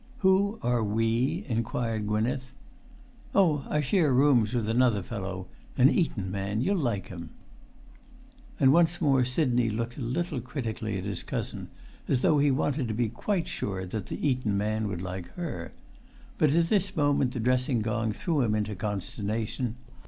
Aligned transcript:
"Who 0.21 0.57
are 0.63 0.83
'we'?" 0.83 1.45
inquired 1.47 2.07
Gwynneth. 2.07 2.53
"Oh, 3.35 3.67
I 3.69 3.81
share 3.81 4.11
rooms 4.11 4.51
with 4.55 4.67
another 4.67 5.03
fellow; 5.03 5.45
an 5.77 5.91
Eton 5.91 6.31
man; 6.31 6.59
you'll 6.59 6.79
like 6.79 7.09
him." 7.09 7.29
And 8.59 8.73
once 8.73 8.99
more 8.99 9.23
Sidney 9.23 9.69
looked 9.69 9.97
a 9.99 10.01
little 10.01 10.41
critically 10.41 10.97
at 10.97 11.03
his 11.03 11.21
cousin, 11.21 11.69
as 12.07 12.23
though 12.23 12.39
he 12.39 12.49
wanted 12.49 12.87
to 12.87 12.95
be 12.95 13.09
quite 13.09 13.47
sure 13.47 13.85
that 13.85 14.07
the 14.07 14.27
Eton 14.27 14.57
man 14.57 14.87
would 14.87 15.03
like 15.03 15.27
her. 15.35 15.71
But 16.39 16.53
at 16.55 16.69
this 16.69 16.95
moment 16.95 17.33
the 17.33 17.39
dressing 17.39 17.83
gong 17.83 18.11
threw 18.11 18.41
him 18.41 18.55
into 18.55 18.73
consternation. 18.73 19.75